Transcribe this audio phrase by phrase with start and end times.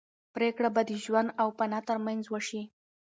[0.35, 2.61] پرېکړه به د ژوند او فنا تر منځ وشي.